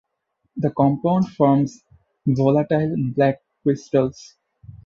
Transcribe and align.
The 0.57 0.71
compound 0.71 1.29
forms 1.29 1.83
volatile 2.25 2.95
black 3.13 3.37
crystals. 3.61 4.35